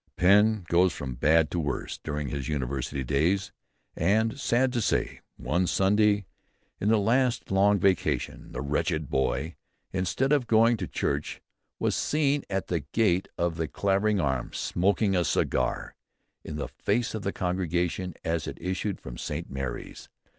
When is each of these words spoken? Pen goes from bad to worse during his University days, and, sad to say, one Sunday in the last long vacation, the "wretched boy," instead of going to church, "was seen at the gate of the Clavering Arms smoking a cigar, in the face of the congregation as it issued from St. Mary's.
Pen 0.15 0.65
goes 0.67 0.91
from 0.93 1.13
bad 1.13 1.51
to 1.51 1.59
worse 1.59 1.99
during 1.99 2.29
his 2.29 2.47
University 2.49 3.03
days, 3.03 3.51
and, 3.95 4.39
sad 4.39 4.73
to 4.73 4.81
say, 4.81 5.21
one 5.37 5.67
Sunday 5.67 6.25
in 6.79 6.89
the 6.89 6.97
last 6.97 7.51
long 7.51 7.77
vacation, 7.77 8.51
the 8.51 8.61
"wretched 8.63 9.11
boy," 9.11 9.53
instead 9.93 10.31
of 10.33 10.47
going 10.47 10.75
to 10.75 10.87
church, 10.87 11.39
"was 11.77 11.95
seen 11.95 12.43
at 12.49 12.65
the 12.65 12.79
gate 12.79 13.27
of 13.37 13.57
the 13.57 13.67
Clavering 13.67 14.19
Arms 14.19 14.57
smoking 14.57 15.15
a 15.15 15.23
cigar, 15.23 15.95
in 16.43 16.55
the 16.55 16.67
face 16.69 17.13
of 17.13 17.21
the 17.21 17.31
congregation 17.31 18.15
as 18.25 18.47
it 18.47 18.57
issued 18.59 18.99
from 18.99 19.19
St. 19.19 19.51
Mary's. 19.51 20.09